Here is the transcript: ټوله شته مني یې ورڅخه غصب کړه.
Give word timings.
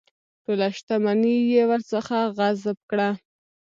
ټوله 0.43 0.67
شته 0.77 0.93
مني 1.03 1.35
یې 1.51 1.63
ورڅخه 1.69 2.19
غصب 2.37 2.77
کړه. 2.89 3.09